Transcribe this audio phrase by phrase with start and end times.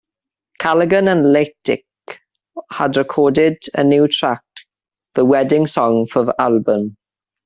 [0.57, 1.83] Callaghan and Leitch
[2.71, 4.41] had recorded a new track,
[5.13, 6.97] "The Wedding Song", for the album.